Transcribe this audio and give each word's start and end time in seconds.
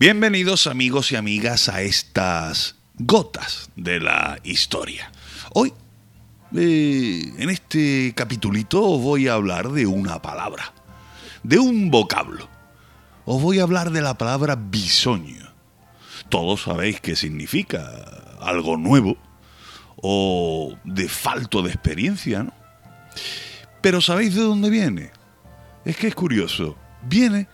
Bienvenidos 0.00 0.68
amigos 0.68 1.10
y 1.10 1.16
amigas 1.16 1.68
a 1.68 1.82
estas 1.82 2.76
gotas 3.00 3.68
de 3.74 3.98
la 3.98 4.38
historia. 4.44 5.10
Hoy, 5.52 5.72
eh, 6.54 7.32
en 7.36 7.50
este 7.50 8.12
capitulito, 8.14 8.80
os 8.80 9.02
voy 9.02 9.26
a 9.26 9.32
hablar 9.34 9.70
de 9.70 9.86
una 9.86 10.22
palabra, 10.22 10.72
de 11.42 11.58
un 11.58 11.90
vocablo. 11.90 12.48
Os 13.24 13.42
voy 13.42 13.58
a 13.58 13.64
hablar 13.64 13.90
de 13.90 14.00
la 14.00 14.16
palabra 14.16 14.54
bisoño. 14.54 15.52
Todos 16.28 16.62
sabéis 16.62 17.00
qué 17.00 17.16
significa 17.16 17.90
algo 18.40 18.76
nuevo 18.76 19.16
o 19.96 20.76
de 20.84 21.08
falto 21.08 21.60
de 21.60 21.72
experiencia, 21.72 22.44
¿no? 22.44 22.54
Pero 23.80 24.00
¿sabéis 24.00 24.36
de 24.36 24.42
dónde 24.42 24.70
viene? 24.70 25.10
Es 25.84 25.96
que 25.96 26.06
es 26.06 26.14
curioso. 26.14 26.76
Viene 27.02 27.48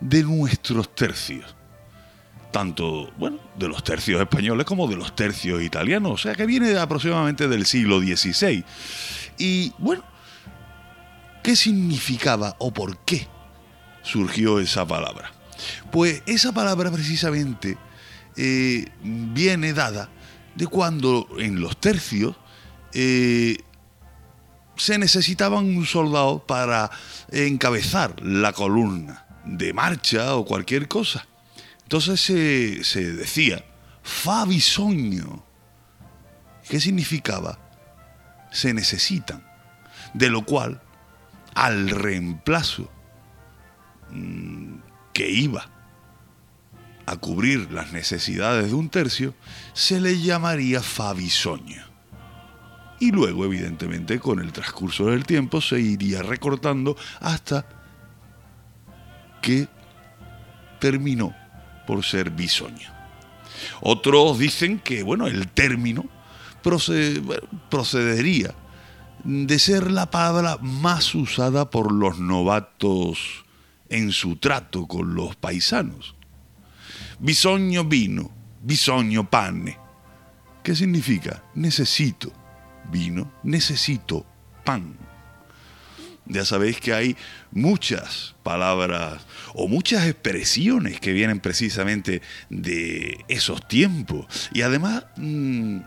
de 0.00 0.22
nuestros 0.22 0.94
tercios. 0.94 1.54
Tanto, 2.52 3.12
bueno, 3.18 3.38
de 3.58 3.68
los 3.68 3.84
tercios 3.84 4.20
españoles 4.20 4.64
como 4.64 4.86
de 4.88 4.96
los 4.96 5.14
tercios 5.14 5.62
italianos. 5.62 6.12
O 6.12 6.16
sea 6.18 6.34
que 6.34 6.46
viene 6.46 6.76
aproximadamente 6.78 7.48
del 7.48 7.66
siglo 7.66 8.00
XVI. 8.00 8.64
Y, 9.38 9.72
bueno, 9.78 10.04
¿qué 11.42 11.54
significaba 11.56 12.56
o 12.58 12.72
por 12.72 12.98
qué 12.98 13.26
surgió 14.02 14.58
esa 14.60 14.86
palabra? 14.86 15.32
Pues 15.90 16.22
esa 16.26 16.52
palabra 16.52 16.90
precisamente 16.90 17.76
eh, 18.36 18.86
viene 19.02 19.72
dada 19.72 20.08
de 20.54 20.66
cuando 20.66 21.28
en 21.38 21.60
los 21.60 21.78
tercios 21.78 22.36
eh, 22.92 23.58
se 24.76 24.98
necesitaba 24.98 25.58
un 25.58 25.84
soldado 25.84 26.46
para 26.46 26.90
encabezar 27.30 28.14
la 28.22 28.52
columna 28.52 29.25
de 29.46 29.72
marcha 29.72 30.36
o 30.36 30.44
cualquier 30.44 30.88
cosa. 30.88 31.26
Entonces 31.84 32.20
se, 32.20 33.12
decía, 33.12 33.64
fa 34.02 34.44
bisogno. 34.44 35.44
¿Qué 36.68 36.80
significaba? 36.80 37.58
Se 38.50 38.74
necesitan. 38.74 39.46
De 40.14 40.28
lo 40.30 40.44
cual, 40.44 40.82
al 41.54 41.90
reemplazo 41.90 42.90
mm, 44.10 44.74
que 45.12 45.30
iba 45.30 45.70
a 47.06 47.16
cubrir 47.16 47.70
las 47.70 47.92
necesidades 47.92 48.66
de 48.66 48.74
un 48.74 48.88
tercio, 48.88 49.34
se 49.72 50.00
le 50.00 50.20
llamaría 50.20 50.82
fabisoño. 50.82 51.84
Y 52.98 53.12
luego, 53.12 53.44
evidentemente, 53.44 54.18
con 54.18 54.40
el 54.40 54.52
transcurso 54.52 55.06
del 55.06 55.24
tiempo 55.24 55.60
se 55.60 55.78
iría 55.78 56.22
recortando 56.22 56.96
hasta 57.20 57.85
que 59.46 59.68
terminó 60.80 61.32
por 61.86 62.04
ser 62.04 62.30
bisoño. 62.30 62.90
Otros 63.80 64.40
dicen 64.40 64.80
que, 64.80 65.04
bueno, 65.04 65.28
el 65.28 65.46
término 65.46 66.04
procedería 67.70 68.52
de 69.22 69.58
ser 69.60 69.92
la 69.92 70.10
palabra 70.10 70.58
más 70.60 71.14
usada 71.14 71.70
por 71.70 71.92
los 71.92 72.18
novatos 72.18 73.44
en 73.88 74.10
su 74.10 74.34
trato 74.34 74.88
con 74.88 75.14
los 75.14 75.36
paisanos. 75.36 76.16
Bisogno 77.20 77.84
vino, 77.84 78.32
bisogno 78.64 79.30
pane. 79.30 79.78
¿Qué 80.64 80.74
significa? 80.74 81.44
Necesito 81.54 82.32
vino, 82.90 83.30
necesito 83.44 84.26
pan. 84.64 85.05
Ya 86.26 86.44
sabéis 86.44 86.80
que 86.80 86.92
hay 86.92 87.16
muchas 87.52 88.34
palabras 88.42 89.24
o 89.54 89.68
muchas 89.68 90.06
expresiones 90.06 91.00
que 91.00 91.12
vienen 91.12 91.40
precisamente 91.40 92.20
de 92.50 93.24
esos 93.28 93.66
tiempos 93.68 94.50
y 94.52 94.62
además 94.62 95.04
mm, 95.16 95.78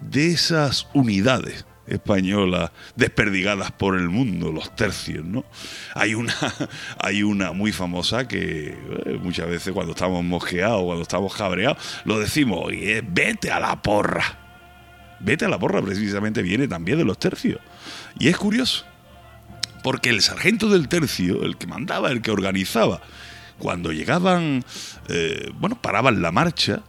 de 0.00 0.32
esas 0.32 0.86
unidades 0.92 1.64
españolas 1.86 2.70
desperdigadas 2.96 3.72
por 3.72 3.96
el 3.96 4.08
mundo, 4.08 4.52
los 4.52 4.74
tercios, 4.74 5.24
¿no? 5.24 5.44
Hay 5.94 6.14
una, 6.14 6.34
hay 6.98 7.22
una 7.22 7.52
muy 7.52 7.72
famosa 7.72 8.26
que 8.26 8.68
eh, 9.06 9.18
muchas 9.22 9.48
veces 9.48 9.72
cuando 9.72 9.92
estamos 9.92 10.24
mosqueados, 10.24 10.82
cuando 10.82 11.02
estamos 11.02 11.34
cabreados, 11.34 12.02
lo 12.04 12.18
decimos, 12.18 12.60
oye, 12.62 13.02
vete 13.06 13.50
a 13.50 13.60
la 13.60 13.80
porra. 13.80 14.43
Vete 15.24 15.46
a 15.46 15.48
la 15.48 15.58
porra 15.58 15.80
precisamente 15.80 16.42
viene 16.42 16.68
también 16.68 16.98
de 16.98 17.04
los 17.04 17.18
tercios. 17.18 17.60
Y 18.18 18.28
es 18.28 18.36
curioso, 18.36 18.84
porque 19.82 20.10
el 20.10 20.20
sargento 20.20 20.68
del 20.68 20.88
tercio, 20.88 21.44
el 21.44 21.56
que 21.56 21.66
mandaba, 21.66 22.10
el 22.10 22.20
que 22.20 22.30
organizaba, 22.30 23.00
cuando 23.58 23.92
llegaban, 23.92 24.64
eh, 25.08 25.50
bueno, 25.54 25.80
paraban 25.80 26.20
la 26.20 26.30
marcha 26.30 26.82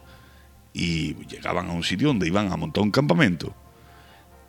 y 0.74 1.14
llegaban 1.26 1.70
a 1.70 1.72
un 1.72 1.82
sitio 1.82 2.08
donde 2.08 2.26
iban 2.26 2.52
a 2.52 2.56
montar 2.56 2.82
un 2.82 2.90
campamento, 2.90 3.54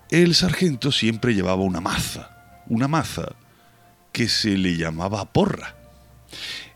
el 0.10 0.36
sargento 0.36 0.92
siempre 0.92 1.34
llevaba 1.34 1.62
una 1.64 1.80
maza, 1.80 2.64
una 2.68 2.88
maza 2.88 3.36
que 4.12 4.28
se 4.28 4.58
le 4.58 4.76
llamaba 4.76 5.32
porra. 5.32 5.76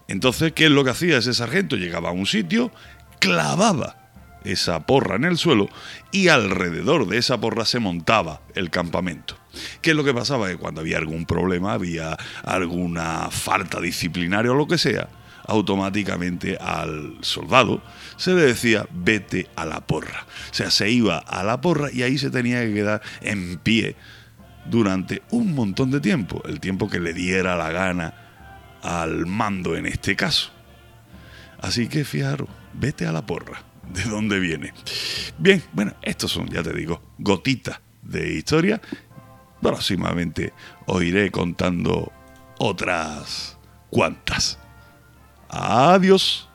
Entonces, 0.07 0.53
¿qué 0.53 0.65
es 0.65 0.71
lo 0.71 0.83
que 0.83 0.91
hacía 0.91 1.17
ese 1.17 1.33
sargento? 1.33 1.75
Llegaba 1.75 2.09
a 2.09 2.13
un 2.13 2.25
sitio, 2.25 2.71
clavaba 3.19 4.00
esa 4.43 4.85
porra 4.85 5.15
en 5.15 5.25
el 5.25 5.37
suelo 5.37 5.69
y 6.11 6.27
alrededor 6.29 7.07
de 7.07 7.17
esa 7.17 7.39
porra 7.39 7.65
se 7.65 7.79
montaba 7.79 8.41
el 8.55 8.69
campamento. 8.69 9.37
¿Qué 9.81 9.91
es 9.91 9.95
lo 9.95 10.03
que 10.03 10.13
pasaba? 10.13 10.47
Que 10.47 10.57
cuando 10.57 10.81
había 10.81 10.97
algún 10.97 11.25
problema, 11.25 11.73
había 11.73 12.17
alguna 12.43 13.29
falta 13.29 13.79
disciplinaria 13.79 14.51
o 14.51 14.55
lo 14.55 14.67
que 14.67 14.77
sea, 14.77 15.09
automáticamente 15.45 16.57
al 16.57 17.17
soldado 17.21 17.81
se 18.15 18.33
le 18.33 18.41
decía 18.41 18.85
vete 18.91 19.49
a 19.55 19.65
la 19.65 19.81
porra. 19.81 20.25
O 20.51 20.53
sea, 20.53 20.71
se 20.71 20.89
iba 20.89 21.17
a 21.17 21.43
la 21.43 21.61
porra 21.61 21.89
y 21.91 22.03
ahí 22.03 22.17
se 22.17 22.29
tenía 22.29 22.61
que 22.61 22.73
quedar 22.73 23.01
en 23.21 23.57
pie 23.57 23.95
durante 24.65 25.21
un 25.31 25.55
montón 25.55 25.91
de 25.91 25.99
tiempo, 25.99 26.41
el 26.47 26.59
tiempo 26.59 26.89
que 26.89 26.99
le 26.99 27.13
diera 27.13 27.55
la 27.55 27.71
gana 27.71 28.13
al 28.83 29.25
mando 29.25 29.75
en 29.75 29.85
este 29.85 30.15
caso. 30.15 30.51
Así 31.59 31.87
que 31.87 32.05
fijaros, 32.05 32.49
vete 32.73 33.05
a 33.05 33.11
la 33.11 33.25
porra 33.25 33.70
de 33.89 34.03
dónde 34.03 34.39
viene. 34.39 34.73
Bien, 35.37 35.63
bueno, 35.73 35.93
estos 36.01 36.31
son, 36.31 36.47
ya 36.49 36.63
te 36.63 36.73
digo, 36.73 37.01
gotitas 37.17 37.79
de 38.01 38.33
historia. 38.33 38.81
Próximamente 39.61 40.53
os 40.85 41.03
iré 41.03 41.31
contando 41.31 42.11
otras 42.57 43.57
cuantas. 43.89 44.57
Adiós. 45.49 46.50